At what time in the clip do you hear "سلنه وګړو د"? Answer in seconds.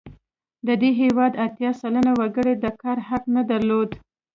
1.81-2.65